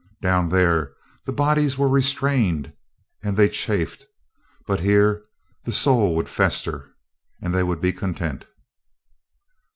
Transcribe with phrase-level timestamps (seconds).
[0.23, 0.93] Down there,
[1.27, 2.73] the bodies were restrained,
[3.21, 4.07] and they chafed;
[4.65, 5.21] but here
[5.65, 6.89] the soul would fester,
[7.39, 8.45] and they would be content.